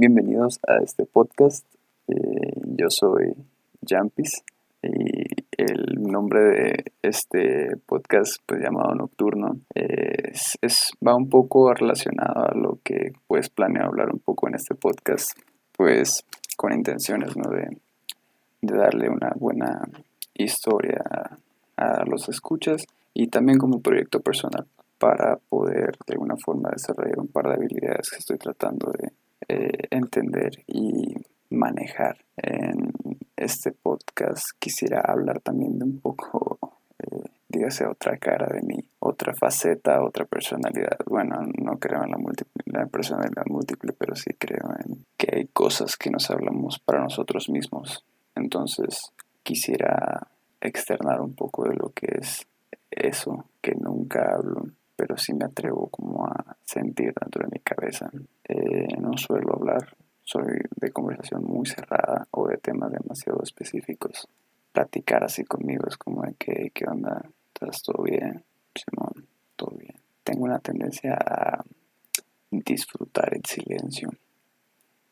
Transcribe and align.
Bienvenidos 0.00 0.58
a 0.66 0.82
este 0.82 1.04
podcast. 1.04 1.66
Eh, 2.08 2.54
yo 2.64 2.86
soy 2.88 3.34
Jampis 3.86 4.42
y 4.82 5.26
el 5.58 6.02
nombre 6.02 6.40
de 6.40 6.84
este 7.02 7.76
podcast, 7.84 8.36
pues 8.46 8.62
llamado 8.62 8.94
Nocturno, 8.94 9.60
es, 9.74 10.56
va 11.06 11.14
un 11.14 11.28
poco 11.28 11.74
relacionado 11.74 12.46
a 12.46 12.54
lo 12.54 12.78
que 12.82 13.12
pues 13.26 13.50
planeo 13.50 13.88
hablar 13.88 14.10
un 14.10 14.20
poco 14.20 14.48
en 14.48 14.54
este 14.54 14.74
podcast, 14.74 15.32
pues 15.76 16.24
con 16.56 16.72
intenciones 16.72 17.36
¿no? 17.36 17.50
de, 17.50 17.68
de 18.62 18.78
darle 18.78 19.10
una 19.10 19.34
buena 19.36 19.82
historia 20.32 21.04
a 21.76 22.04
los 22.06 22.26
escuchas 22.30 22.86
y 23.12 23.26
también 23.26 23.58
como 23.58 23.82
proyecto 23.82 24.20
personal 24.20 24.66
para 24.98 25.36
poder 25.36 25.98
de 26.06 26.14
alguna 26.14 26.36
forma 26.42 26.70
desarrollar 26.70 27.18
un 27.18 27.28
par 27.28 27.48
de 27.48 27.54
habilidades 27.56 28.08
que 28.08 28.16
estoy 28.16 28.38
tratando 28.38 28.90
de 28.92 29.10
eh, 29.52 29.88
entender 29.90 30.62
y 30.68 31.12
manejar. 31.50 32.24
En 32.36 32.92
este 33.34 33.72
podcast 33.72 34.44
quisiera 34.60 35.00
hablar 35.00 35.40
también 35.40 35.76
de 35.76 35.86
un 35.86 35.98
poco, 35.98 36.78
eh, 37.00 37.24
dígase, 37.48 37.84
otra 37.86 38.16
cara 38.18 38.46
de 38.46 38.62
mí, 38.62 38.78
otra 39.00 39.34
faceta, 39.34 40.04
otra 40.04 40.24
personalidad. 40.24 40.98
Bueno, 41.04 41.40
no 41.60 41.80
creo 41.80 42.04
en 42.04 42.10
la, 42.10 42.18
la 42.66 42.86
personalidad 42.86 43.42
múltiple, 43.46 43.92
pero 43.92 44.14
sí 44.14 44.30
creo 44.38 44.70
en 44.84 45.04
que 45.16 45.34
hay 45.34 45.48
cosas 45.48 45.96
que 45.96 46.10
nos 46.10 46.30
hablamos 46.30 46.78
para 46.78 47.02
nosotros 47.02 47.48
mismos. 47.48 48.04
Entonces, 48.36 49.10
quisiera 49.42 50.28
externar 50.60 51.20
un 51.20 51.34
poco 51.34 51.68
de 51.68 51.74
lo 51.74 51.90
que 51.92 52.06
es 52.20 52.46
eso 52.92 53.46
que 53.60 53.74
nunca 53.74 54.36
hablo 54.36 54.70
pero 55.00 55.16
sí 55.16 55.32
me 55.32 55.46
atrevo 55.46 55.88
como 55.88 56.26
a 56.26 56.58
sentir 56.62 57.14
dentro 57.18 57.42
de 57.42 57.48
mi 57.50 57.60
cabeza. 57.60 58.10
Eh, 58.44 58.86
no 59.00 59.16
suelo 59.16 59.54
hablar, 59.54 59.96
soy 60.22 60.58
de 60.76 60.92
conversación 60.92 61.42
muy 61.42 61.64
cerrada 61.64 62.28
o 62.32 62.46
de 62.48 62.58
temas 62.58 62.92
demasiado 62.92 63.42
específicos. 63.42 64.28
Platicar 64.72 65.24
así 65.24 65.42
conmigo 65.44 65.84
es 65.88 65.96
como 65.96 66.20
de 66.20 66.34
que, 66.34 66.70
¿qué 66.74 66.84
onda? 66.86 67.24
¿Estás 67.54 67.82
todo 67.82 68.02
bien? 68.02 68.44
Simón, 68.74 69.26
todo 69.56 69.74
bien. 69.78 69.96
Tengo 70.22 70.44
una 70.44 70.58
tendencia 70.58 71.14
a 71.14 71.64
disfrutar 72.50 73.32
el 73.32 73.44
silencio 73.46 74.10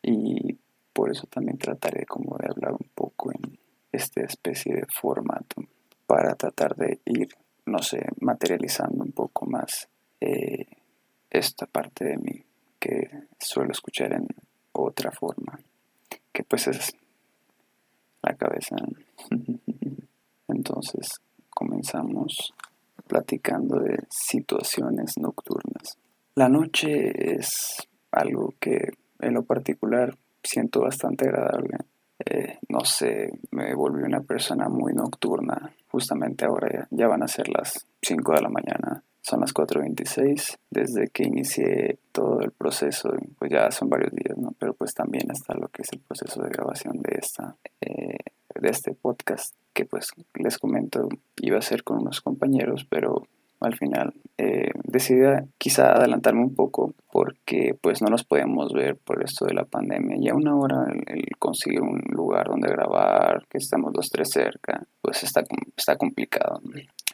y 0.03 0.59
por 0.93 1.11
eso 1.11 1.27
también 1.29 1.57
trataré 1.57 2.05
como 2.05 2.37
de 2.37 2.49
hablar 2.51 2.73
un 2.73 2.91
poco 2.95 3.33
en 3.33 3.59
esta 3.91 4.21
especie 4.21 4.75
de 4.75 4.87
formato 4.93 5.63
para 6.07 6.35
tratar 6.35 6.77
de 6.77 7.01
ir 7.07 7.29
no 7.69 7.83
sé, 7.83 8.05
materializando 8.21 9.05
un 9.05 9.13
poco 9.13 9.47
más 9.47 9.89
eh, 10.21 10.67
esta 11.31 11.67
parte 11.67 12.05
de 12.05 12.17
mí 12.17 12.45
que 12.79 13.11
suelo 13.39 13.73
escuchar 13.73 14.13
en 14.13 14.27
otra 14.73 15.11
forma, 15.11 15.59
que 16.33 16.45
pues 16.45 16.69
es 16.69 16.95
la 18.23 18.35
cabeza. 18.35 18.77
Entonces 20.49 21.21
comenzamos 21.51 22.55
platicando 23.07 23.81
de 23.81 24.05
situaciones 24.09 25.15
nocturnas. 25.19 25.99
La 26.35 26.49
noche 26.49 27.35
es 27.35 27.89
algo 28.13 28.55
que 28.61 28.93
en 29.21 29.35
lo 29.35 29.43
particular 29.43 30.17
siento 30.43 30.81
bastante 30.81 31.27
agradable. 31.27 31.79
Eh, 32.25 32.59
no 32.69 32.85
sé, 32.85 33.31
me 33.53 33.75
volví 33.75 34.03
una 34.03 34.21
persona 34.21 34.69
muy 34.69 34.93
nocturna 34.93 35.73
justamente 35.91 36.45
ahora 36.45 36.87
ya, 36.91 37.09
van 37.09 37.23
a 37.23 37.29
ser 37.29 37.49
las 37.49 37.87
5 38.03 38.33
de 38.35 38.43
la 38.43 38.49
mañana. 38.49 39.03
Son 39.21 39.41
las 39.41 39.53
4.26 39.53 40.57
desde 40.71 41.09
que 41.09 41.25
inicié 41.25 41.99
todo 42.13 42.41
el 42.41 42.51
proceso, 42.51 43.11
pues 43.39 43.51
ya 43.51 43.71
son 43.71 43.91
varios 43.91 44.13
días, 44.13 44.39
¿no? 44.39 44.53
Pero 44.59 44.73
pues 44.75 44.95
también 44.95 45.31
está 45.31 45.55
lo 45.55 45.69
que 45.69 45.83
es 45.83 45.89
el 45.93 46.01
proceso 46.01 46.43
de 46.43 46.49
grabación 46.49 47.03
de, 47.03 47.19
esta, 47.19 47.57
eh, 47.81 48.17
de 48.55 48.69
este 48.71 48.95
podcast, 48.95 49.55
que 49.75 49.85
pues 49.85 50.09
les 50.35 50.57
comento, 50.59 51.09
iba 51.43 51.59
a 51.59 51.63
ser 51.63 51.85
con 51.85 51.99
unos 51.99 52.21
compañeros, 52.23 52.87
pero 52.89 53.27
al 53.61 53.77
final 53.77 54.15
eh, 54.39 54.71
decidí 54.85 55.25
quizá 55.59 55.93
adelantarme 55.93 56.43
un 56.43 56.55
poco 56.55 56.95
porque 57.11 57.77
pues 57.81 58.01
no 58.01 58.09
nos 58.09 58.25
podemos 58.25 58.73
ver 58.73 58.97
por 58.97 59.23
esto 59.23 59.47
de 59.47 59.55
la 59.55 59.65
pandemia 59.65 60.17
y 60.19 60.29
aún 60.29 60.47
ahora 60.47 60.87
el, 61.07 61.25
conseguir 61.39 61.83
lugar 62.29 62.49
donde 62.49 62.69
grabar, 62.69 63.47
que 63.49 63.59
estamos 63.59 63.93
los 63.95 64.11
tres 64.11 64.31
cerca, 64.31 64.87
pues 65.01 65.23
está, 65.23 65.43
está 65.77 65.97
complicado. 65.97 66.61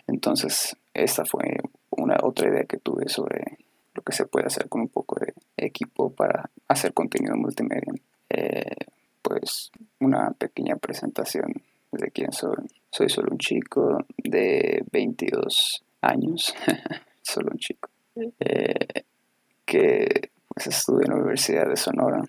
Entonces 0.07 0.77
esta 0.93 1.25
fue 1.25 1.61
una 1.91 2.17
otra 2.23 2.49
idea 2.49 2.65
que 2.65 2.79
tuve 2.79 3.09
sobre 3.09 3.59
lo 3.95 4.03
que 4.03 4.13
se 4.13 4.27
puede 4.27 4.47
hacer 4.47 4.69
con 4.69 4.81
un 4.83 4.89
poco 4.89 5.17
de 5.21 5.35
equipo 5.57 6.11
para 6.11 6.51
hacer 6.69 6.93
contenido 6.93 7.37
multimedia. 7.37 7.93
Eh, 8.29 8.75
pues 9.23 9.71
una 10.01 10.33
pequeña 10.33 10.77
presentación 10.77 11.63
de 11.93 12.11
quién 12.11 12.33
soy. 12.33 12.67
Soy 12.91 13.09
solo 13.09 13.29
un 13.31 13.39
chico 13.39 14.05
de 14.17 14.85
22 14.91 15.85
años, 16.01 16.55
solo 17.23 17.51
un 17.53 17.59
chico, 17.59 17.89
eh, 18.41 19.05
que 19.65 20.31
pues, 20.49 20.67
estudia 20.67 21.05
en 21.07 21.13
la 21.13 21.17
Universidad 21.19 21.69
de 21.69 21.77
Sonora. 21.77 22.23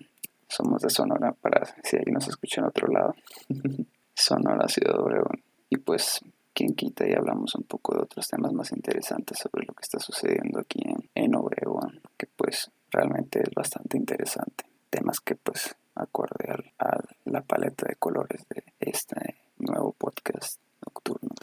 Somos 0.48 0.82
de 0.82 0.90
Sonora, 0.90 1.32
para 1.32 1.64
si 1.82 1.96
alguien 1.96 2.14
nos 2.14 2.28
escucha 2.28 2.60
en 2.60 2.68
otro 2.68 2.88
lado. 2.88 3.14
Sonora, 4.14 4.68
Ciudad 4.68 4.94
de 4.94 5.00
Obregón. 5.00 5.42
Y 5.68 5.78
pues, 5.78 6.20
quien 6.54 6.74
quita 6.74 7.06
y 7.08 7.12
hablamos 7.12 7.54
un 7.54 7.64
poco 7.64 7.94
de 7.94 8.02
otros 8.02 8.28
temas 8.28 8.52
más 8.52 8.72
interesantes 8.72 9.38
sobre 9.38 9.66
lo 9.66 9.74
que 9.74 9.82
está 9.82 9.98
sucediendo 9.98 10.60
aquí 10.60 10.80
en, 10.84 11.10
en 11.14 11.34
Obregón, 11.34 12.00
que 12.16 12.26
pues 12.26 12.70
realmente 12.90 13.40
es 13.40 13.50
bastante 13.54 13.96
interesante. 13.96 14.64
Temas 14.88 15.20
que 15.20 15.34
pues 15.34 15.74
acorde 15.94 16.46
a 16.78 16.98
la 17.24 17.42
paleta 17.42 17.86
de 17.88 17.96
colores 17.96 18.46
de 18.48 18.64
este 18.80 19.36
nuevo 19.58 19.92
podcast 19.92 20.60
nocturno 20.84 21.34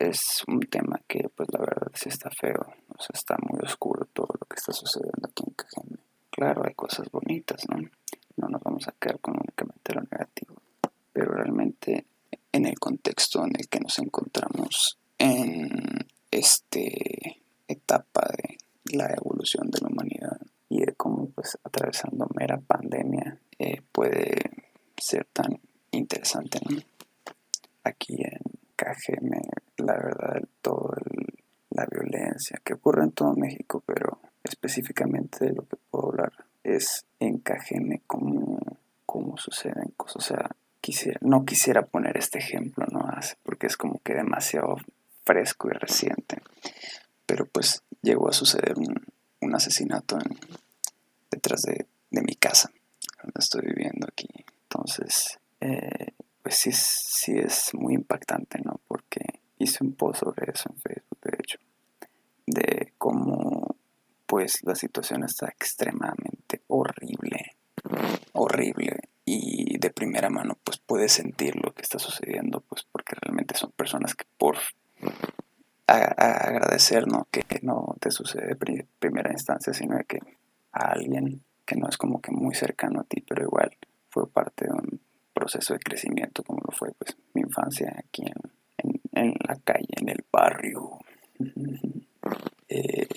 es 0.00 0.42
un 0.48 0.60
tema 0.60 0.98
que 1.06 1.28
pues 1.28 1.48
la 1.52 1.60
verdad 1.60 1.92
sí 1.94 2.08
está 2.08 2.30
feo, 2.30 2.66
o 2.88 3.00
sea, 3.00 3.12
está 3.12 3.36
muy 3.46 3.60
oscuro 3.62 4.06
todo 4.06 4.28
lo 4.40 4.46
que 4.46 4.56
está 4.56 4.72
sucediendo 4.72 5.28
aquí 5.28 5.44
en 5.46 5.52
Cajeme. 5.52 5.98
Claro, 6.30 6.62
hay 6.64 6.74
cosas 6.74 7.10
bonitas, 7.10 7.68
¿no? 7.68 7.86
Vamos 8.80 8.96
a 8.96 8.98
quedar 8.98 9.20
con 9.20 9.34
únicamente 9.36 9.92
lo 9.92 10.00
negativo, 10.10 10.62
pero 11.12 11.34
realmente 11.34 12.06
en 12.50 12.64
el 12.64 12.78
contexto 12.78 13.44
en 13.44 13.52
el 13.58 13.68
que 13.68 13.78
nos 13.78 13.98
encontramos 13.98 14.98
en 15.18 16.06
este 16.30 17.42
etapa 17.68 18.26
de 18.32 18.96
la 18.96 19.12
evolución 19.12 19.70
de 19.70 19.80
la 19.82 19.88
humanidad 19.88 20.40
y 20.70 20.80
de 20.80 20.94
cómo 20.94 21.28
pues 21.28 21.58
atravesando 21.62 22.26
mera 22.34 22.58
pandemia 22.58 23.38
eh, 23.58 23.82
puede 23.92 24.38
ser 24.96 25.26
tan 25.30 25.60
interesante. 25.90 26.58
Aquí 27.84 28.14
en 28.14 28.40
KGM 28.76 29.42
la 29.76 29.92
verdad, 29.92 30.42
toda 30.62 30.96
la 31.68 31.84
violencia 31.84 32.58
que 32.64 32.72
ocurre 32.72 33.04
en 33.04 33.12
todo 33.12 33.34
México, 33.34 33.82
pero 33.84 34.20
específicamente 34.42 35.44
de 35.44 35.52
lo 35.52 35.68
que 35.68 35.76
puedo 35.90 36.08
hablar 36.12 36.32
es 36.62 37.06
encajeme 37.18 38.02
cómo, 38.06 38.58
suceden 39.36 39.92
cosas. 39.96 40.16
O 40.16 40.20
sea, 40.20 40.50
quisiera, 40.80 41.18
no 41.22 41.44
quisiera 41.44 41.86
poner 41.86 42.16
este 42.16 42.38
ejemplo, 42.38 42.86
¿no? 42.90 43.08
Porque 43.42 43.66
es 43.66 43.76
como 43.76 44.00
que 44.00 44.14
demasiado 44.14 44.76
fresco 45.24 45.68
y 45.68 45.72
reciente. 45.72 46.42
Pero 47.26 47.46
pues 47.46 47.82
llegó 48.02 48.28
a 48.28 48.32
suceder 48.32 48.74
un, 48.76 49.54
asesinato 49.54 50.16
detrás 51.30 51.62
de, 51.62 51.86
mi 52.10 52.34
casa, 52.34 52.70
donde 53.22 53.38
estoy 53.38 53.62
viviendo 53.62 54.06
aquí. 54.06 54.28
Entonces, 54.62 55.38
eh, 55.60 56.12
pues 56.42 56.56
sí, 56.56 56.70
sí 56.72 57.32
es 57.36 57.74
muy 57.74 57.94
impactante, 57.94 58.60
¿no? 58.64 58.80
Porque 58.86 59.20
hice 59.58 59.84
un 59.84 59.94
post 59.94 60.20
sobre 60.20 60.52
eso 60.52 60.70
en 60.70 60.80
Facebook, 60.80 61.18
de 61.22 61.36
hecho, 61.38 61.58
de 62.46 62.92
cómo 62.96 63.76
pues 64.26 64.60
la 64.62 64.74
situación 64.74 65.24
está 65.24 65.48
extremadamente 65.48 66.62
horrible, 66.68 67.56
horrible 68.32 69.09
primera 70.00 70.30
mano 70.30 70.56
pues 70.64 70.78
puedes 70.78 71.12
sentir 71.12 71.56
lo 71.56 71.72
que 71.72 71.82
está 71.82 71.98
sucediendo 71.98 72.60
pues 72.60 72.84
porque 72.90 73.14
realmente 73.20 73.56
son 73.56 73.70
personas 73.72 74.14
que 74.14 74.24
por 74.38 74.56
agradecer 75.86 77.06
¿no? 77.06 77.26
que 77.30 77.44
no 77.62 77.96
te 78.00 78.10
sucede 78.10 78.54
de 78.54 78.86
primera 78.98 79.32
instancia 79.32 79.72
sino 79.72 79.96
de 79.96 80.04
que 80.04 80.18
a 80.72 80.92
alguien 80.92 81.42
que 81.66 81.76
no 81.76 81.88
es 81.88 81.96
como 81.96 82.20
que 82.20 82.30
muy 82.32 82.54
cercano 82.54 83.00
a 83.00 83.04
ti 83.04 83.20
pero 83.26 83.42
igual 83.42 83.70
fue 84.08 84.28
parte 84.28 84.66
de 84.66 84.72
un 84.72 85.00
proceso 85.32 85.74
de 85.74 85.80
crecimiento 85.80 86.42
como 86.42 86.60
lo 86.60 86.72
fue 86.72 86.92
pues 86.92 87.16
mi 87.34 87.42
infancia 87.42 87.94
aquí 87.98 88.22
en 88.22 88.60
en 89.12 89.34
la 89.46 89.56
calle, 89.56 89.88
en 90.00 90.08
el 90.08 90.24
barrio. 90.30 90.98
Eh, 92.72 93.08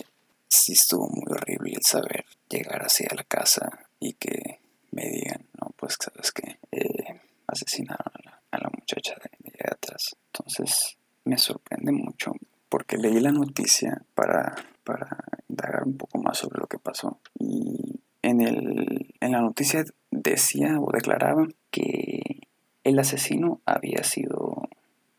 sí 0.47 0.73
estuvo 0.73 1.07
muy 1.09 1.31
horrible 1.31 1.73
el 1.75 1.83
saber 1.83 2.25
llegar 2.49 2.81
hacia 2.81 3.07
la 3.15 3.23
casa 3.23 3.69
y 3.99 4.13
que 4.13 4.61
me 4.89 5.03
digan, 5.03 5.45
no, 5.61 5.69
pues 5.77 5.95
sabes 5.99 6.31
que 6.31 6.57
eh, 6.71 7.21
asesinaron 7.45 8.11
a 8.49 8.57
la, 8.57 8.71
muchacha 8.75 9.13
de, 9.13 9.51
de 9.51 9.59
atrás. 9.71 10.15
Entonces 10.25 10.97
me 11.25 11.37
sorprende 11.37 11.91
mucho 11.91 12.31
porque 12.67 12.97
leí 13.13 13.21
la 13.21 13.31
noticia 13.31 14.03
para, 14.15 14.55
para 14.83 15.17
indagar 15.49 15.83
un 15.85 15.97
poco 15.97 16.19
más 16.19 16.37
sobre 16.37 16.59
lo 16.59 16.67
que 16.67 16.79
pasó 16.79 17.19
y 17.39 18.01
en, 18.21 18.41
el, 18.41 19.13
en 19.19 19.31
la 19.31 19.41
noticia 19.41 19.83
decía 20.11 20.79
o 20.79 20.91
declaraba 20.91 21.47
que 21.71 22.47
el 22.83 22.99
asesino 22.99 23.61
había 23.65 24.03
sido 24.03 24.69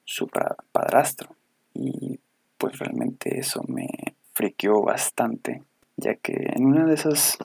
su 0.05 0.29
padrastro 0.73 1.37
y 1.73 2.21
pues 2.59 2.79
realmente 2.79 3.39
eso 3.39 3.63
me 3.69 3.89
friqueó 4.33 4.83
bastante 4.83 5.63
ya 5.97 6.15
que 6.17 6.35
en 6.55 6.67
uno 6.67 6.87
de 6.87 6.95
esos 6.95 7.39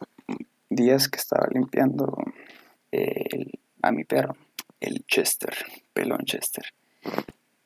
días 0.69 1.07
que 1.07 1.17
estaba 1.17 1.47
limpiando 1.51 2.17
a 3.81 3.91
mi 3.91 4.03
perro, 4.03 4.35
el 4.79 5.05
Chester, 5.05 5.53
pelón 5.93 6.25
Chester, 6.25 6.65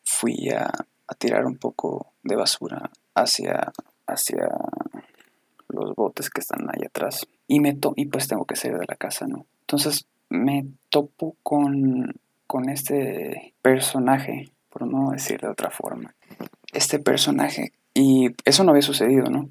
fui 0.04 0.50
a, 0.50 0.70
tirar 1.18 1.46
un 1.46 1.58
poco 1.58 2.14
de 2.24 2.36
basura 2.36 2.90
hacia, 3.16 3.72
hacia 4.08 4.48
los 5.68 5.96
botes 5.96 6.30
que 6.30 6.42
están 6.42 6.68
ahí 6.70 6.86
atrás 6.86 7.28
y 7.48 7.60
me 7.60 7.78
y 7.96 8.06
pues 8.06 8.28
tengo 8.28 8.46
que 8.46 8.56
salir 8.56 8.78
de 8.78 8.86
la 8.88 8.96
casa, 8.96 9.28
¿no? 9.28 9.46
Entonces 9.62 10.08
me 10.30 10.66
topo 10.90 11.36
con, 11.44 12.16
con 12.48 12.70
este 12.70 13.54
personaje, 13.62 14.52
por 14.70 14.88
no 14.88 15.12
decir 15.12 15.40
de 15.42 15.50
otra 15.50 15.70
forma. 15.70 16.16
Este 16.72 17.00
personaje, 17.00 17.74
y 17.94 18.30
eso 18.46 18.64
no 18.64 18.72
había 18.72 18.82
sucedido, 18.82 19.26
¿no? 19.30 19.50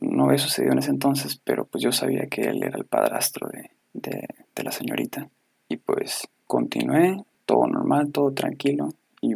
No 0.00 0.24
había 0.24 0.38
sucedido 0.38 0.72
en 0.72 0.78
ese 0.78 0.90
entonces, 0.90 1.40
pero 1.44 1.66
pues 1.66 1.82
yo 1.82 1.92
sabía 1.92 2.26
que 2.26 2.42
él 2.42 2.62
era 2.62 2.78
el 2.78 2.86
padrastro 2.86 3.48
de, 3.48 3.70
de 3.92 4.62
la 4.62 4.72
señorita. 4.72 5.28
Y 5.68 5.76
pues 5.76 6.28
continué, 6.46 7.24
todo 7.44 7.66
normal, 7.66 8.10
todo 8.12 8.32
tranquilo, 8.32 8.88
y 9.20 9.34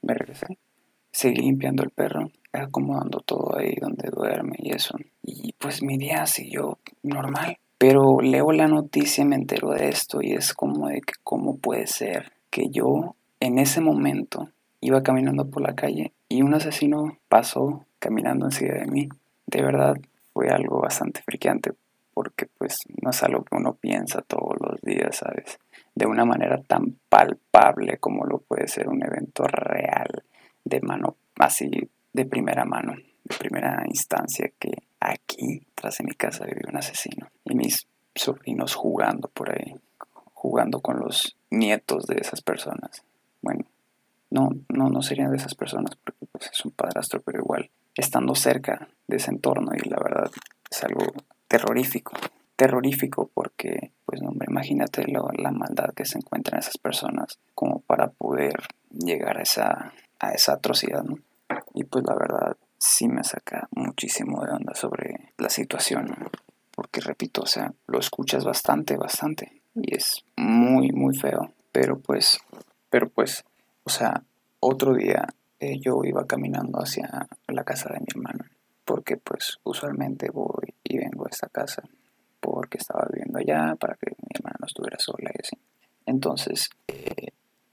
me 0.00 0.14
regresé. 0.14 0.58
Seguí 1.12 1.42
limpiando 1.42 1.82
el 1.82 1.90
perro, 1.90 2.30
acomodando 2.52 3.20
todo 3.20 3.56
ahí 3.58 3.74
donde 3.80 4.08
duerme 4.10 4.56
y 4.58 4.72
eso. 4.72 4.96
Y 5.22 5.54
pues 5.58 5.82
mi 5.82 5.98
día 5.98 6.26
siguió 6.26 6.78
normal. 7.02 7.58
Pero 7.76 8.20
leo 8.20 8.52
la 8.52 8.66
noticia 8.66 9.24
me 9.24 9.36
entero 9.36 9.70
de 9.72 9.88
esto 9.88 10.22
y 10.22 10.32
es 10.32 10.54
como 10.54 10.88
de 10.88 11.00
que 11.00 11.14
cómo 11.22 11.58
puede 11.58 11.86
ser 11.86 12.32
que 12.48 12.70
yo 12.70 13.14
en 13.40 13.58
ese 13.58 13.80
momento 13.80 14.48
iba 14.80 15.02
caminando 15.02 15.50
por 15.50 15.62
la 15.62 15.74
calle 15.74 16.12
y 16.28 16.42
un 16.42 16.54
asesino 16.54 17.18
pasó 17.28 17.84
caminando 17.98 18.46
encima 18.46 18.74
de 18.74 18.86
mí. 18.86 19.08
De 19.46 19.62
verdad 19.62 19.96
fue 20.32 20.48
algo 20.48 20.80
bastante 20.80 21.22
friqueante 21.22 21.72
porque 22.14 22.46
pues 22.58 22.78
no 23.02 23.10
es 23.10 23.22
algo 23.22 23.44
que 23.44 23.56
uno 23.56 23.74
piensa 23.74 24.22
todos 24.22 24.54
los 24.60 24.80
días, 24.80 25.16
¿sabes? 25.16 25.58
De 25.94 26.06
una 26.06 26.24
manera 26.24 26.62
tan 26.62 26.96
palpable 27.08 27.98
como 27.98 28.24
lo 28.24 28.38
puede 28.38 28.68
ser 28.68 28.88
un 28.88 29.04
evento 29.04 29.44
real 29.44 30.22
de 30.64 30.80
mano, 30.80 31.16
así 31.38 31.70
de 32.12 32.24
primera 32.26 32.64
mano, 32.64 32.94
de 32.94 33.36
primera 33.36 33.84
instancia 33.88 34.50
que 34.58 34.72
aquí, 35.00 35.66
tras 35.74 35.98
de 35.98 36.04
mi 36.04 36.12
casa, 36.12 36.44
vive 36.44 36.62
un 36.68 36.76
asesino. 36.76 37.28
Y 37.44 37.54
mis 37.54 37.86
sobrinos 38.14 38.74
jugando 38.74 39.28
por 39.28 39.50
ahí, 39.50 39.74
jugando 40.34 40.80
con 40.80 41.00
los 41.00 41.36
nietos 41.50 42.06
de 42.06 42.16
esas 42.20 42.42
personas. 42.42 43.02
Bueno, 43.40 43.64
no, 44.30 44.50
no, 44.68 44.88
no 44.88 45.02
serían 45.02 45.30
de 45.30 45.36
esas 45.36 45.54
personas 45.54 45.96
porque 45.96 46.26
pues, 46.26 46.50
es 46.50 46.64
un 46.64 46.72
padrastro, 46.72 47.20
pero 47.20 47.40
igual, 47.40 47.70
estando 47.94 48.34
cerca 48.34 48.88
de 49.06 49.16
ese 49.16 49.30
entorno 49.30 49.72
y 49.74 49.88
la 49.88 49.98
verdad 50.02 50.30
es 50.70 50.84
algo 50.84 51.12
terrorífico. 51.48 52.12
Terrorífico 52.56 53.30
porque, 53.32 53.92
pues 54.04 54.20
hombre, 54.22 54.46
imagínate 54.48 55.04
la 55.06 55.50
maldad 55.50 55.94
que 55.94 56.04
se 56.04 56.18
encuentran 56.18 56.60
esas 56.60 56.78
personas 56.78 57.38
como 57.54 57.80
para 57.80 58.08
poder 58.08 58.54
llegar 58.90 59.38
a 59.38 59.42
esa, 59.42 59.92
esa 60.30 60.54
atrocidad, 60.54 61.02
¿no? 61.02 61.18
Y 61.74 61.84
pues 61.84 62.04
la 62.06 62.14
verdad 62.14 62.56
sí 62.78 63.08
me 63.08 63.24
saca 63.24 63.68
muchísimo 63.72 64.44
de 64.44 64.52
onda 64.52 64.74
sobre 64.74 65.32
la 65.38 65.48
situación, 65.48 66.14
porque 66.74 67.00
repito, 67.00 67.42
o 67.42 67.46
sea, 67.46 67.72
lo 67.86 67.98
escuchas 67.98 68.44
bastante, 68.44 68.96
bastante, 68.96 69.62
y 69.74 69.94
es 69.96 70.24
muy, 70.36 70.92
muy 70.92 71.16
feo, 71.16 71.52
pero 71.70 71.98
pues, 71.98 72.40
pero 72.90 73.08
pues, 73.08 73.44
o 73.84 73.90
sea, 73.90 74.24
otro 74.60 74.94
día 74.94 75.26
eh, 75.60 75.78
yo 75.78 76.02
iba 76.04 76.26
caminando 76.26 76.78
hacia 76.78 77.28
la 77.48 77.64
casa 77.64 77.90
de 77.92 78.00
mi 78.00 78.06
hermana, 78.08 78.50
porque 78.84 79.16
pues 79.16 79.58
usualmente 79.62 80.30
voy 80.30 80.74
y 80.82 80.98
vengo 80.98 81.26
a 81.26 81.30
esta 81.30 81.48
casa, 81.48 81.82
porque 82.40 82.78
estaba 82.78 83.06
viviendo 83.12 83.38
allá 83.38 83.76
para 83.76 83.94
que 83.94 84.10
mi 84.10 84.28
hermana 84.34 84.56
no 84.58 84.66
estuviera 84.66 84.98
sola 84.98 85.30
y 85.32 85.40
así. 85.40 85.56
Entonces, 86.04 86.68
eh, 86.88 87.28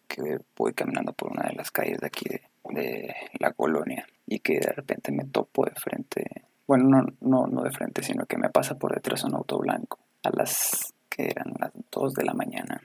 que 0.09 0.39
voy 0.57 0.73
caminando 0.73 1.13
por 1.13 1.31
una 1.31 1.43
de 1.43 1.53
las 1.53 1.71
calles 1.71 1.99
de 1.99 2.07
aquí 2.07 2.25
de, 2.69 3.15
la 3.39 3.53
colonia 3.53 4.05
y 4.25 4.39
que 4.39 4.59
de 4.59 4.71
repente 4.71 5.11
me 5.11 5.25
topo 5.25 5.65
de 5.65 5.71
frente, 5.71 6.25
bueno, 6.67 6.85
no, 6.85 7.05
no, 7.21 7.47
no 7.47 7.61
de 7.63 7.71
frente, 7.71 8.03
sino 8.03 8.25
que 8.25 8.37
me 8.37 8.49
pasa 8.49 8.75
por 8.75 8.93
detrás 8.93 9.23
un 9.23 9.35
auto 9.35 9.57
blanco 9.59 9.99
a 10.23 10.31
las 10.35 10.93
que 11.09 11.27
eran 11.27 11.53
las 11.59 11.71
2 11.91 12.13
de 12.13 12.25
la 12.25 12.33
mañana, 12.33 12.81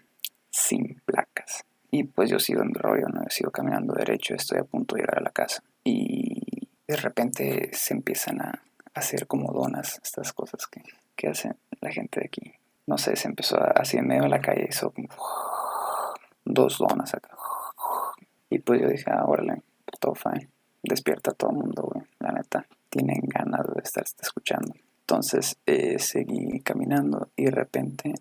sin 0.51 1.01
placas. 1.05 1.65
Y 1.91 2.05
pues 2.05 2.31
yo 2.31 2.39
sigo 2.39 2.63
en 2.63 2.69
mi 2.69 2.75
rollo, 2.75 3.07
no 3.09 3.23
he 3.27 3.31
sido 3.31 3.51
caminando 3.51 3.95
derecho, 3.95 4.35
estoy 4.35 4.59
a 4.59 4.65
punto 4.65 4.95
de 4.95 5.03
llegar 5.03 5.19
a 5.19 5.23
la 5.23 5.31
casa. 5.31 5.63
Y 5.85 6.69
de 6.87 6.97
repente 6.97 7.71
se 7.73 7.95
empiezan 7.95 8.41
a 8.41 8.63
hacer 8.95 9.27
como 9.27 9.53
donas 9.53 10.01
estas 10.03 10.33
cosas 10.33 10.67
que, 10.67 10.83
que 11.17 11.29
hacen 11.29 11.57
la 11.81 11.91
gente 11.91 12.21
de 12.21 12.27
aquí. 12.27 12.53
No 12.87 12.99
sé, 12.99 13.17
se 13.17 13.29
empezó 13.29 13.59
así 13.77 13.97
en 13.97 14.07
medio 14.07 14.23
de 14.25 14.29
la 14.29 14.41
calle, 14.41 14.67
hizo 14.69 14.91
como 14.91 15.09
dos 16.55 16.79
donas 16.79 17.13
acá. 17.15 17.37
Y 18.49 18.61
pues 18.61 18.81
yo 18.81 18.89
dije, 18.89 19.11
ah, 19.11 19.25
órale, 19.27 19.63
todo 20.01 20.15
fine. 20.15 20.49
Despierta 20.83 21.33
todo 21.33 21.51
el 21.51 21.57
mundo, 21.57 21.83
güey. 21.83 22.07
La 22.21 22.33
neta, 22.33 22.67
tienen 22.89 23.21
ganas 23.23 23.67
de 23.75 23.81
estar 23.83 24.05
escuchando. 24.21 24.75
Entonces 25.01 25.59
eh, 25.67 25.99
seguí 25.99 26.61
caminando 26.61 27.29
y 27.37 27.45
de 27.45 27.51
repente 27.51 28.15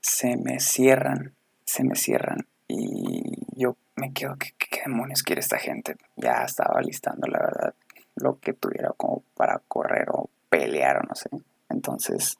se 0.00 0.36
me 0.36 0.60
cierran, 0.60 1.34
se 1.64 1.84
me 1.84 1.94
cierran. 1.94 2.46
Y 2.68 3.22
yo 3.54 3.76
me 3.96 4.12
quedo, 4.12 4.36
¿qué, 4.38 4.52
qué 4.56 4.82
demonios 4.86 5.22
quiere 5.22 5.40
esta 5.40 5.58
gente? 5.58 5.96
Ya 6.16 6.44
estaba 6.44 6.80
listando, 6.80 7.26
la 7.26 7.38
verdad, 7.38 7.74
lo 8.16 8.38
que 8.38 8.54
tuviera 8.54 8.90
como 8.96 9.22
para 9.34 9.60
correr 9.68 10.08
o 10.12 10.30
pelear 10.48 10.98
o 10.98 11.02
no 11.02 11.14
sé. 11.14 11.28
Entonces 11.68 12.38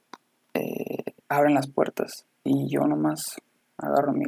eh, 0.55 1.15
abren 1.29 1.55
las 1.55 1.67
puertas 1.67 2.25
y 2.45 2.69
yo 2.69 2.87
nomás 2.87 3.37
agarro 3.79 4.13
mi, 4.13 4.27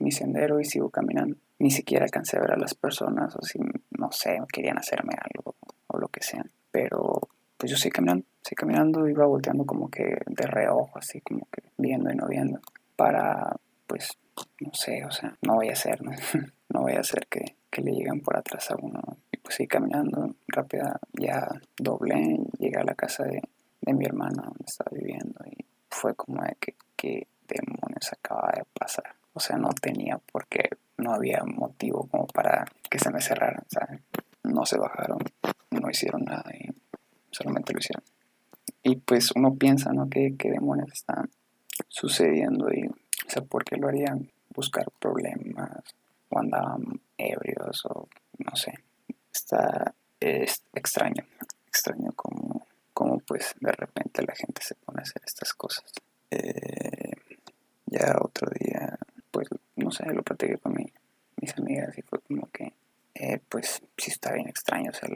mi 0.00 0.10
sendero 0.10 0.60
y 0.60 0.64
sigo 0.64 0.90
caminando. 0.90 1.36
Ni 1.58 1.70
siquiera 1.70 2.04
alcancé 2.04 2.36
a 2.36 2.40
ver 2.40 2.52
a 2.52 2.56
las 2.56 2.74
personas 2.74 3.36
o 3.36 3.42
si, 3.42 3.58
no 3.58 4.10
sé, 4.12 4.38
querían 4.52 4.78
hacerme 4.78 5.14
algo 5.20 5.54
o 5.86 5.98
lo 5.98 6.08
que 6.08 6.22
sea. 6.22 6.44
Pero 6.70 7.20
pues 7.56 7.70
yo 7.70 7.76
seguí 7.76 7.92
caminando, 7.92 8.24
seguí 8.42 8.56
caminando, 8.56 9.08
iba 9.08 9.26
volteando 9.26 9.64
como 9.66 9.90
que 9.90 10.18
de 10.26 10.46
reojo, 10.46 10.98
así 10.98 11.20
como 11.20 11.46
que 11.52 11.62
viendo 11.76 12.10
y 12.10 12.16
no 12.16 12.26
viendo. 12.26 12.60
Para, 12.96 13.56
pues, 13.86 14.18
no 14.60 14.70
sé, 14.72 15.04
o 15.04 15.10
sea, 15.10 15.36
no 15.42 15.56
voy 15.56 15.68
a 15.68 15.72
hacer, 15.72 16.02
¿no? 16.02 16.12
no 16.70 16.82
voy 16.82 16.94
a 16.94 17.00
hacer 17.00 17.26
que, 17.28 17.56
que 17.70 17.82
le 17.82 17.92
lleguen 17.92 18.22
por 18.22 18.36
atrás 18.36 18.70
a 18.70 18.76
uno. 18.80 19.00
Y 19.30 19.36
pues 19.36 19.56
seguí 19.56 19.68
caminando, 19.68 20.34
rápida, 20.48 20.98
ya 21.12 21.48
doblé, 21.76 22.38
llegué 22.58 22.78
a 22.78 22.84
la 22.84 22.94
casa 22.94 23.24
de, 23.24 23.42
de 23.80 23.92
mi 23.94 24.04
hermana 24.04 24.42
donde 24.44 24.64
estaba 24.66 24.90
viviendo 24.92 25.40
y 25.46 25.64
fue 25.90 26.14
como 26.14 26.42
de 26.42 26.56
que, 26.60 26.76
¿qué 26.96 27.26
demonios 27.48 28.12
acaba 28.12 28.52
de 28.56 28.64
pasar? 28.78 29.20
O 29.40 29.42
sea, 29.42 29.56
no 29.56 29.70
tenía 29.70 30.18
por 30.18 30.46
qué, 30.48 30.68
no 30.98 31.14
había 31.14 31.42
motivo 31.46 32.06
como 32.10 32.26
para 32.26 32.66
que 32.90 32.98
se 32.98 33.10
me 33.10 33.22
cerraran, 33.22 33.64
¿sabes? 33.68 34.02
No 34.42 34.66
se 34.66 34.76
bajaron, 34.76 35.16
no 35.70 35.88
hicieron 35.88 36.26
nada 36.26 36.44
y 36.52 36.68
solamente 37.30 37.72
lo 37.72 37.78
hicieron. 37.78 38.04
Y 38.82 38.96
pues 38.96 39.30
uno 39.34 39.54
piensa, 39.54 39.94
¿no? 39.94 40.10
¿Qué, 40.10 40.36
demonios 40.38 40.92
están 40.92 41.30
sucediendo? 41.88 42.70
Y, 42.70 42.86
o 42.86 43.30
sea, 43.30 43.40
¿por 43.40 43.64
qué 43.64 43.78
lo 43.78 43.88
harían? 43.88 44.30
Buscar 44.54 44.84
problemas, 44.98 45.70
o 46.28 46.38
andaban 46.38 47.00
ebrios, 47.16 47.86
o 47.86 48.10
no 48.36 48.56
sé. 48.56 48.74
Está 49.32 49.94
es 50.20 50.64
extraño, 50.74 51.24
extraño 51.66 52.12
como, 52.14 52.66
como 52.92 53.20
pues 53.20 53.54
de 53.58 53.72
repente 53.72 54.22
la 54.22 54.34
gente 54.34 54.60
se 54.62 54.74
pone 54.74 54.98
a 54.98 55.02
hacer 55.04 55.22
estas 55.24 55.54
cosas. 55.54 55.90
Eh, 56.30 57.12
ya 57.86 58.18
otro 58.20 58.48
día 58.50 58.69
lo 60.12 60.22
platiqué 60.22 60.58
con 60.58 60.74
mis 60.74 61.58
amigas 61.58 61.96
y 61.98 62.02
fue 62.02 62.20
como 62.20 62.48
que, 62.50 62.72
eh, 63.14 63.40
pues, 63.48 63.82
sí 63.96 64.10
está 64.10 64.32
bien 64.32 64.48
extraño, 64.48 64.90
o 64.90 64.94
sea, 64.94 65.08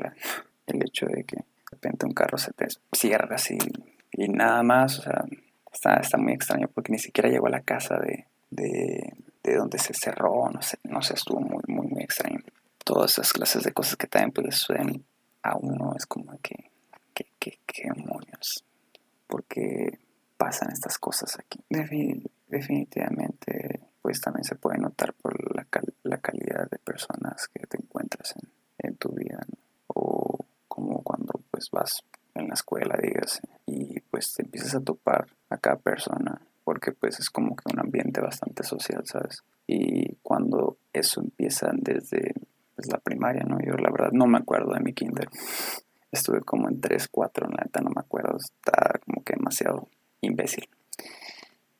el 0.66 0.82
hecho 0.82 1.06
de 1.06 1.24
que 1.24 1.36
de 1.36 1.44
repente 1.70 2.06
un 2.06 2.12
carro 2.12 2.38
se 2.38 2.52
te 2.52 2.66
cierra 2.92 3.36
así 3.36 3.58
y 4.12 4.28
nada 4.28 4.62
más, 4.62 4.98
o 5.00 5.02
sea, 5.02 5.24
está, 5.72 5.96
está 5.96 6.18
muy 6.18 6.32
extraño 6.32 6.68
porque 6.68 6.92
ni 6.92 6.98
siquiera 6.98 7.28
llegó 7.28 7.46
a 7.46 7.50
la 7.50 7.60
casa 7.60 7.98
de, 7.98 8.26
de, 8.50 9.12
de 9.42 9.56
donde 9.56 9.78
se 9.78 9.92
cerró, 9.92 10.50
no 10.50 10.62
sé, 10.62 10.78
no 10.84 11.02
sé, 11.02 11.14
estuvo 11.14 11.40
muy, 11.40 11.62
muy, 11.66 11.86
muy 11.86 12.02
extraño. 12.02 12.40
Todas 12.84 13.12
esas 13.12 13.32
clases 13.32 13.64
de 13.64 13.72
cosas 13.72 13.96
que 13.96 14.06
también 14.06 14.32
pues 14.32 14.56
suelen 14.56 15.04
a 15.42 15.56
uno 15.56 15.94
es 15.96 16.06
como 16.06 16.38
que, 16.42 16.70
que, 17.12 17.26
que, 17.38 17.58
que 17.66 17.88
demonios, 17.94 18.64
porque 19.26 19.98
pasan 20.36 20.70
estas 20.70 20.98
cosas 20.98 21.38
aquí. 21.38 21.60
Definitivamente 22.48 23.80
pues 24.04 24.20
también 24.20 24.44
se 24.44 24.54
puede 24.54 24.76
notar 24.76 25.14
por 25.14 25.34
la, 25.56 25.66
la 26.02 26.18
calidad 26.18 26.68
de 26.70 26.78
personas 26.78 27.48
que 27.48 27.66
te 27.66 27.78
encuentras 27.78 28.34
en, 28.76 28.96
tu 28.96 29.08
vida, 29.12 29.40
o 29.86 30.44
como 30.68 31.02
cuando 31.02 31.40
pues 31.50 31.70
vas 31.70 32.04
en 32.34 32.48
la 32.48 32.52
escuela, 32.52 32.98
digas, 33.00 33.40
y 33.64 34.00
pues 34.00 34.34
te 34.34 34.42
empiezas 34.42 34.74
a 34.74 34.80
topar 34.82 35.28
a 35.48 35.56
cada 35.56 35.76
persona, 35.76 36.38
porque 36.64 36.92
pues 36.92 37.18
es 37.18 37.30
como 37.30 37.56
que 37.56 37.64
un 37.72 37.80
ambiente 37.80 38.20
bastante 38.20 38.62
social, 38.62 39.06
¿sabes? 39.06 39.42
Y 39.66 40.16
cuando 40.16 40.76
eso 40.92 41.22
empieza 41.22 41.70
desde 41.72 42.34
pues, 42.76 42.92
la 42.92 42.98
primaria, 42.98 43.44
¿no? 43.44 43.56
Yo 43.64 43.72
la 43.78 43.90
verdad 43.90 44.10
no 44.12 44.26
me 44.26 44.36
acuerdo 44.36 44.74
de 44.74 44.80
mi 44.80 44.92
kinder. 44.92 45.30
Estuve 46.12 46.42
como 46.42 46.68
en 46.68 46.78
3, 46.78 47.08
4, 47.08 47.48
la 47.48 47.64
neta 47.64 47.80
no 47.80 47.88
me 47.88 48.02
acuerdo, 48.02 48.36
está 48.36 49.00
como 49.06 49.24
que 49.24 49.32
demasiado 49.32 49.88
imbécil. 50.20 50.68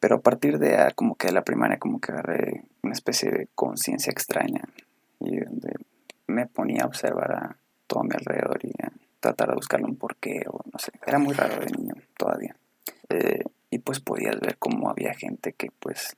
Pero 0.05 0.17
a 0.17 0.21
partir 0.21 0.59
de 0.59 0.93
como 0.95 1.15
que 1.15 1.29
de 1.29 1.33
la 1.33 1.45
primaria 1.45 1.79
como 1.79 1.99
que 1.99 2.13
agarré 2.13 2.65
una 2.83 2.93
especie 2.93 3.31
de 3.31 3.49
conciencia 3.55 4.11
extraña 4.11 4.61
y 5.19 5.41
donde 5.41 5.73
me 6.27 6.47
ponía 6.47 6.83
a 6.83 6.89
observar 6.89 7.33
a 7.33 7.57
todo 7.87 8.05
mi 8.05 8.11
alrededor 8.15 8.59
y 8.63 8.73
a 8.83 8.93
tratar 9.19 9.49
de 9.49 9.55
buscarle 9.55 9.87
un 9.87 9.97
porqué 9.97 10.43
o 10.47 10.61
no 10.71 10.79
sé, 10.79 10.93
era 11.07 11.19
muy 11.19 11.33
raro 11.33 11.59
de 11.59 11.71
niño 11.71 11.95
todavía. 12.19 12.55
Eh, 13.09 13.45
y 13.71 13.79
pues 13.79 14.01
podías 14.01 14.39
ver 14.41 14.59
cómo 14.59 14.91
había 14.91 15.15
gente 15.15 15.55
que 15.55 15.69
pues 15.79 16.15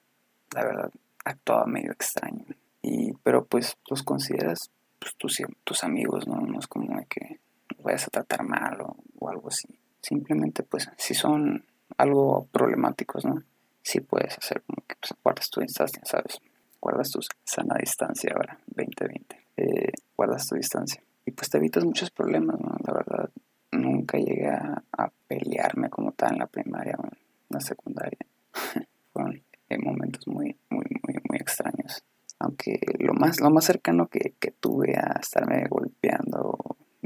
la 0.52 0.64
verdad 0.64 0.90
actuaba 1.25 1.66
medio 1.66 1.93
extraño. 1.93 2.45
Y, 2.83 3.12
pero 3.23 3.45
pues 3.45 3.76
los 3.88 4.02
consideras 4.02 4.73
pues, 4.99 5.14
tus, 5.14 5.40
tus 5.62 5.85
amigos, 5.85 6.26
¿no? 6.26 6.40
No 6.40 6.59
es 6.59 6.66
como 6.66 6.99
de 6.99 7.07
que 7.07 7.38
vayas 7.85 8.09
a 8.09 8.11
tratar 8.11 8.43
mal 8.43 8.78
o, 8.81 9.28
algo 9.28 9.47
así. 9.47 9.78
Simplemente 10.02 10.64
pues 10.64 10.90
si 10.97 11.14
son 11.14 11.64
algo 11.97 12.49
problemáticos, 12.50 13.25
¿no? 13.25 13.45
Sí 13.87 14.00
puedes 14.00 14.37
hacer 14.37 14.62
como 14.66 14.85
que 14.85 14.97
pues, 14.99 15.14
guardas 15.23 15.49
tu 15.49 15.61
distancia, 15.61 16.02
¿sabes? 16.05 16.40
Guardas 16.81 17.09
tu 17.09 17.21
sana 17.45 17.76
distancia 17.78 18.33
ahora, 18.35 18.59
2020. 18.66 19.47
Eh, 19.59 19.93
guardas 20.16 20.49
tu 20.49 20.57
distancia. 20.57 21.00
Y 21.25 21.31
pues 21.31 21.49
te 21.49 21.59
evitas 21.59 21.85
muchos 21.85 22.11
problemas, 22.11 22.59
¿no? 22.59 22.75
La 22.85 22.93
verdad, 22.93 23.31
nunca 23.71 24.19
llegué 24.19 24.49
a, 24.49 24.83
pelearme 25.28 25.88
como 25.88 26.11
tal 26.12 26.33
en 26.33 26.38
la 26.40 26.47
primaria 26.49 26.97
o 26.99 27.05
en 27.05 27.12
la 27.49 27.61
secundaria. 27.61 28.19
Fueron 29.12 29.40
eh, 29.69 29.78
momentos 29.78 30.26
muy, 30.26 30.57
muy, 30.69 30.87
muy, 31.07 31.14
muy 31.28 31.38
extraños. 31.38 32.02
Aunque 32.40 32.81
lo 32.99 33.14
más, 33.14 33.40
lo 33.40 33.50
más 33.50 33.66
cercano 33.66 34.09
que, 34.09 34.35
tuve 34.59 34.97
a 34.97 35.21
estarme 35.21 35.64
golpeando, 35.69 36.59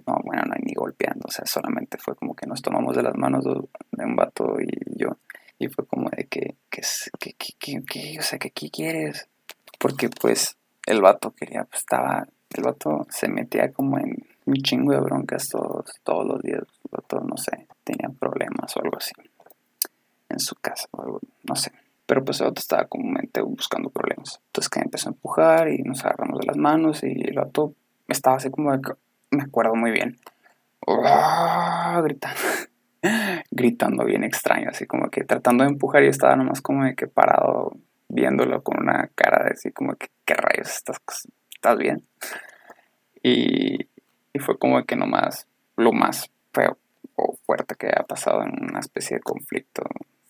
no, 0.06 0.18
bueno, 0.24 0.44
no 0.46 0.54
ni 0.62 0.72
golpeando, 0.72 1.26
o 1.28 1.30
sea, 1.30 1.44
solamente 1.44 1.98
fue 1.98 2.16
como 2.16 2.34
que 2.34 2.46
nos 2.46 2.62
tomamos 2.62 2.96
de 2.96 3.02
las 3.02 3.16
manos 3.16 3.44
de 3.44 4.04
un 4.04 4.16
vato 4.16 4.56
y 4.58 4.98
yo. 4.98 5.18
Y 5.60 5.68
fue 5.68 5.86
como 5.86 6.08
de 6.08 6.24
que, 6.24 6.56
que, 6.70 6.82
que, 7.18 7.34
que, 7.58 7.82
que 7.84 8.18
o 8.18 8.22
sea, 8.22 8.38
que 8.38 8.50
¿qué 8.50 8.70
quieres? 8.70 9.28
Porque 9.78 10.08
pues 10.08 10.56
el 10.86 11.00
vato 11.00 11.32
quería, 11.32 11.64
pues 11.64 11.80
estaba, 11.82 12.26
el 12.50 12.62
vato 12.62 13.06
se 13.10 13.28
metía 13.28 13.72
como 13.72 13.98
en 13.98 14.26
un 14.46 14.54
chingo 14.56 14.92
de 14.92 15.00
broncas 15.00 15.48
todos, 15.48 15.92
todos 16.02 16.26
los 16.26 16.42
días. 16.42 16.62
El 16.62 16.90
vato, 16.90 17.20
no 17.20 17.36
sé, 17.36 17.66
tenía 17.84 18.08
problemas 18.18 18.76
o 18.76 18.82
algo 18.82 18.96
así 18.96 19.12
en 20.28 20.38
su 20.38 20.54
casa 20.56 20.88
o 20.92 21.02
algo, 21.02 21.20
no 21.44 21.56
sé. 21.56 21.72
Pero 22.06 22.24
pues 22.24 22.40
el 22.40 22.46
vato 22.46 22.60
estaba 22.60 22.86
comúnmente 22.86 23.40
buscando 23.42 23.90
problemas. 23.90 24.40
Entonces 24.46 24.68
que 24.68 24.80
empezó 24.80 25.08
a 25.08 25.12
empujar 25.12 25.68
y 25.68 25.82
nos 25.82 26.04
agarramos 26.04 26.40
de 26.40 26.46
las 26.46 26.56
manos 26.56 27.02
y 27.02 27.20
el 27.22 27.36
vato 27.36 27.74
estaba 28.08 28.36
así 28.36 28.50
como 28.50 28.72
de 28.72 28.80
me 29.30 29.44
acuerdo 29.44 29.76
muy 29.76 29.92
bien, 29.92 30.18
gritando, 32.02 32.40
gritando 33.50 34.04
bien 34.04 34.24
extraño, 34.24 34.70
así 34.70 34.86
como 34.86 35.10
que 35.10 35.24
tratando 35.24 35.64
de 35.64 35.70
empujar 35.70 36.04
y 36.04 36.08
estaba 36.08 36.36
nomás 36.36 36.60
como 36.60 36.84
de 36.84 36.94
que 36.94 37.06
parado 37.06 37.72
viéndolo 38.08 38.62
con 38.62 38.80
una 38.80 39.08
cara 39.14 39.44
de 39.44 39.52
así 39.52 39.70
como 39.70 39.94
que, 39.94 40.08
¿qué 40.24 40.34
rayos 40.34 40.68
estás, 40.68 40.98
estás 41.54 41.78
bien? 41.78 42.04
Y, 43.22 43.88
y 44.32 44.38
fue 44.38 44.58
como 44.58 44.84
que 44.84 44.96
nomás 44.96 45.46
lo 45.76 45.92
más 45.92 46.30
feo 46.52 46.78
o 47.16 47.36
fuerte 47.44 47.74
que 47.78 47.88
ha 47.88 48.02
pasado 48.04 48.42
en 48.42 48.52
una 48.70 48.80
especie 48.80 49.16
de 49.16 49.22
conflicto 49.22 49.82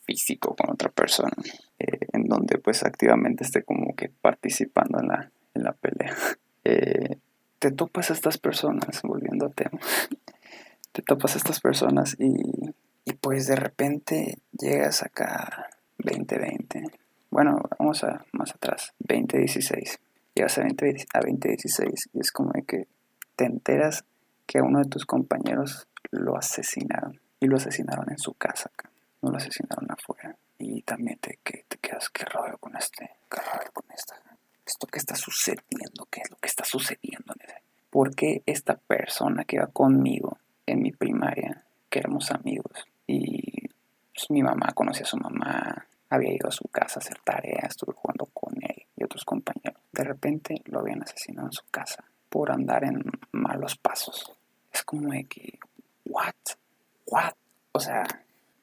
físico 0.05 0.57
con 0.57 0.71
otra 0.71 0.91
persona, 0.91 1.33
eh, 1.79 2.07
en 2.13 2.25
donde 2.25 2.59
pues 2.59 2.83
activamente 2.83 3.45
esté 3.45 3.63
como 3.63 3.95
que 3.95 4.09
participando 4.09 4.99
en 5.01 5.09
la, 5.09 5.31
en 5.55 5.63
la 5.63 5.73
pelea. 5.73 6.15
Eh, 6.63 7.17
te 7.59 7.71
topas 7.71 8.11
a 8.11 8.13
estas 8.13 8.37
personas, 8.37 9.01
volviendo 9.03 9.47
a 9.47 9.49
tema, 9.49 9.81
te 10.93 11.01
topas 11.01 11.35
a 11.35 11.39
estas 11.39 11.59
personas 11.59 12.15
y 12.19 12.60
pues 13.31 13.47
de 13.47 13.55
repente 13.55 14.39
llegas 14.51 15.05
acá 15.05 15.71
2020, 15.99 16.83
bueno, 17.31 17.61
vamos 17.79 18.03
a 18.03 18.25
más 18.33 18.53
atrás, 18.53 18.93
2016, 18.99 20.01
llegas 20.35 20.59
a, 20.59 20.63
20, 20.63 20.97
a 21.15 21.21
2016 21.21 22.09
y 22.13 22.19
es 22.19 22.33
como 22.33 22.51
de 22.51 22.65
que 22.65 22.89
te 23.37 23.45
enteras 23.45 24.05
que 24.49 24.59
a 24.59 24.65
uno 24.65 24.81
de 24.81 24.89
tus 24.89 25.07
compañeros 25.07 25.87
lo 26.11 26.37
asesinaron 26.37 27.21
y 27.39 27.47
lo 27.47 27.59
asesinaron 27.59 28.11
en 28.11 28.19
su 28.19 28.35
casa 28.35 28.69
acá 28.75 28.91
no 29.23 29.31
lo 29.31 29.37
asesinaron 29.37 29.89
afuera. 29.93 30.37
Y 30.59 30.83
también 30.83 31.19
te, 31.21 31.39
que, 31.45 31.65
te 31.69 31.79
quedas, 31.79 32.09
qué 32.09 32.25
rollo 32.25 32.59
con 32.59 32.75
este, 32.75 33.11
qué 33.31 33.41
rollo 33.41 33.71
con 33.73 33.85
esta. 33.95 34.17
Esto 34.67 34.89
que 34.89 34.99
está 34.99 35.15
sucediendo, 35.15 36.09
qué 36.11 36.23
es 36.23 36.31
lo 36.31 36.37
que 36.39 36.49
está 36.49 36.65
sucediendo. 36.65 37.33
¿Por 37.91 38.13
qué 38.13 38.43
esta 38.47 38.75
persona 38.75 39.45
que 39.45 39.57
iba 39.57 39.69
conmigo 39.69 40.39
en 40.67 40.83
mi 40.83 40.91
primaria, 40.91 41.65
que 41.89 42.01
éramos 42.01 42.33
amigos, 42.33 42.87
y 43.11 43.69
pues, 44.15 44.31
mi 44.31 44.43
mamá 44.43 44.73
conocía 44.75 45.03
a 45.03 45.09
su 45.09 45.17
mamá, 45.17 45.87
había 46.09 46.33
ido 46.33 46.49
a 46.49 46.53
su 46.53 46.69
casa 46.69 47.01
a 47.01 47.03
hacer 47.03 47.19
tareas, 47.25 47.71
estuve 47.71 47.95
jugando 47.95 48.27
con 48.27 48.55
él 48.63 48.87
y 48.97 49.05
otros 49.05 49.25
compañeros. 49.25 49.81
De 49.93 50.05
repente 50.05 50.63
lo 50.67 50.81
habían 50.81 51.03
asesinado 51.03 51.49
en 51.49 51.53
su 51.53 51.65
casa 51.71 52.05
por 52.29 52.53
andar 52.53 52.85
en 52.85 53.03
malos 53.33 53.77
pasos. 53.77 54.33
Es 54.73 54.83
como 54.85 55.11
de 55.11 55.25
que, 55.25 55.59
¿what? 56.05 56.35
¿what? 57.07 57.35
O 57.73 57.81
sea, 57.81 58.05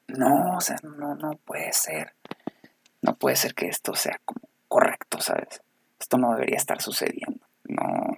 no, 0.08 0.58
o 0.58 0.62
sea, 0.62 0.78
no, 0.84 1.16
no 1.16 1.32
puede 1.38 1.74
ser. 1.74 2.14
No 3.02 3.16
puede 3.16 3.36
ser 3.36 3.54
que 3.54 3.68
esto 3.68 3.94
sea 3.94 4.20
como 4.24 4.42
correcto, 4.68 5.20
¿sabes? 5.20 5.62
Esto 6.00 6.18
no 6.18 6.34
debería 6.34 6.58
estar 6.58 6.82
sucediendo. 6.82 7.46
No, 7.66 8.18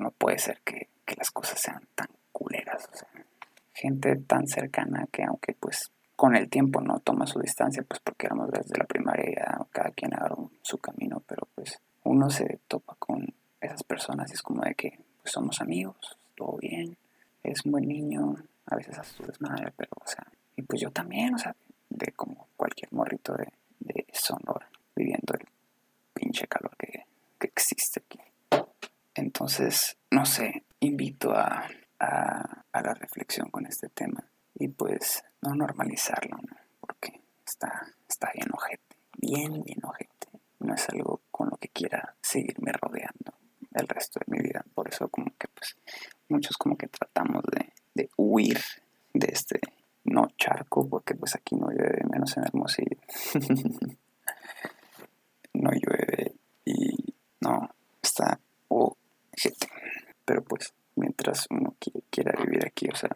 no 0.00 0.10
puede 0.12 0.38
ser 0.38 0.60
que, 0.64 0.88
las 1.16 1.30
cosas 1.30 1.60
sean 1.60 1.86
tan 1.94 2.08
culeras. 2.32 2.88
O 2.92 2.96
sea, 2.96 3.08
gente 3.76 4.16
tan 4.26 4.46
cercana 4.46 5.06
que 5.12 5.22
aunque 5.22 5.54
pues 5.54 5.90
con 6.16 6.34
el 6.34 6.48
tiempo 6.48 6.80
no 6.80 6.98
toma 7.00 7.26
su 7.26 7.38
distancia, 7.38 7.84
pues 7.86 8.00
porque 8.00 8.26
éramos 8.26 8.50
desde 8.50 8.78
la 8.78 8.86
primaria 8.86 9.26
ya 9.36 9.66
cada 9.70 9.90
quien 9.90 10.14
agarró 10.14 10.50
su 10.62 10.78
camino, 10.78 11.22
pero 11.26 11.46
pues 11.54 11.78
uno 12.04 12.30
se 12.30 12.60
topa 12.66 12.96
con 12.98 13.26
esas 13.60 13.82
personas 13.82 14.30
y 14.30 14.34
es 14.34 14.42
como 14.42 14.62
de 14.62 14.74
que 14.74 14.98
pues 15.20 15.32
somos 15.32 15.60
amigos, 15.60 16.16
todo 16.34 16.56
bien, 16.56 16.96
es 17.42 17.64
un 17.66 17.72
buen 17.72 17.86
niño, 17.86 18.34
a 18.66 18.76
veces 18.76 18.98
hace 18.98 19.14
su 19.14 19.24
desmadre, 19.24 19.72
pero 19.76 19.90
o 20.02 20.06
sea, 20.06 20.26
y 20.56 20.62
pues 20.62 20.80
yo 20.80 20.90
también, 20.90 21.34
o 21.34 21.38
sea, 21.38 21.54
de 21.90 22.12
como 22.12 22.48
cualquier 22.56 22.90
morrito 22.92 23.34
de, 23.34 23.52
de 23.80 24.06
Sonora, 24.12 24.70
viviendo 24.94 25.34
el 25.38 25.46
pinche 26.14 26.46
calor 26.46 26.74
que, 26.78 27.04
existe 27.40 28.00
aquí. 28.00 28.18
Entonces, 29.14 29.96
no 30.10 30.26
sé, 30.26 30.64
invito 30.80 31.30
a, 31.32 31.64
a, 31.64 31.68
con 33.50 33.66
este 33.66 33.88
tema 33.88 34.24
y 34.54 34.68
pues 34.68 35.24
no 35.42 35.54
normalizarlo, 35.54 36.36
¿no? 36.36 36.56
porque 36.80 37.20
está, 37.44 37.86
está 38.08 38.30
bien 38.32 38.48
ojete, 38.52 38.96
bien, 39.18 39.62
bien 39.64 39.84
ojete. 39.84 40.28
No 40.60 40.74
es 40.74 40.88
algo 40.88 41.20
con 41.30 41.50
lo 41.50 41.56
que 41.56 41.68
quiera 41.68 42.14
seguirme 42.22 42.72
rodeando 42.72 43.34
el 43.74 43.88
resto 43.88 44.20
de 44.20 44.36
mi 44.36 44.42
vida. 44.42 44.64
Por 44.74 44.88
eso 44.88 45.08
como 45.08 45.26
que 45.38 45.48
pues 45.48 45.76
muchos 46.28 46.56
como 46.56 46.76
que 46.76 46.86
tratamos 46.86 47.42
de, 47.52 47.72
de 47.94 48.10
huir 48.16 48.58
de 49.12 49.28
este 49.32 49.60
no 50.04 50.28
charco, 50.38 50.88
porque 50.88 51.14
pues 51.14 51.34
aquí 51.34 51.56
no 51.56 51.68
llueve, 51.68 52.04
menos 52.08 52.36
en 52.36 52.44
Hermosillo. 52.44 52.96
no 55.54 55.70
llueve 55.72 56.36
y 56.64 57.12
no, 57.40 57.68
está 58.00 58.38
o 58.68 58.96
Pero 60.24 60.44
pues 60.44 60.72
mientras 60.96 61.46
uno 61.50 61.76
quiera 62.10 62.32
vivir 62.42 62.64
aquí, 62.76 62.88
o 62.92 62.94
sea, 62.94 63.10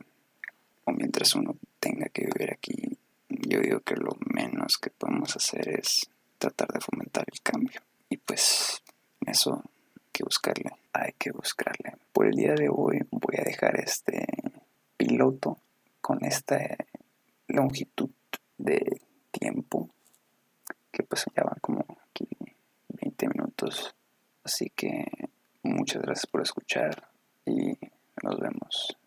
o 0.85 0.93
mientras 0.93 1.35
uno 1.35 1.55
tenga 1.79 2.07
que 2.09 2.25
vivir 2.25 2.50
aquí, 2.50 2.97
yo 3.29 3.61
digo 3.61 3.81
que 3.81 3.95
lo 3.95 4.17
menos 4.33 4.79
que 4.79 4.90
podemos 4.90 5.37
hacer 5.37 5.69
es 5.69 6.09
tratar 6.38 6.69
de 6.69 6.81
fomentar 6.81 7.26
el 7.31 7.40
cambio. 7.43 7.81
Y 8.09 8.17
pues 8.17 8.83
eso 9.26 9.62
hay 9.62 10.02
que 10.12 10.25
buscarle, 10.25 10.71
hay 10.95 11.12
que 11.19 11.31
buscarle. 11.31 11.97
Por 12.12 12.26
el 12.26 12.37
día 12.37 12.55
de 12.55 12.71
hoy 12.71 13.00
voy 13.11 13.37
a 13.38 13.45
dejar 13.45 13.79
este 13.79 14.26
piloto 14.97 15.59
con 16.00 16.25
esta 16.25 16.59
longitud 17.49 18.11
de 18.57 19.02
tiempo 19.31 19.90
que 20.90 21.02
pues 21.02 21.26
ya 21.37 21.45
van 21.45 21.59
como 21.61 21.85
aquí 22.09 22.26
20 22.88 23.29
minutos 23.29 23.95
así 24.43 24.71
que 24.75 25.05
muchas 25.62 26.02
gracias 26.02 26.26
por 26.26 26.43
escuchar 26.43 27.09
y 27.47 27.79
nos 28.23 28.38
vemos 28.38 29.00